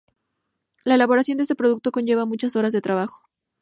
[0.83, 3.21] La elaboración de este producto conlleva muchas horas de trabajo.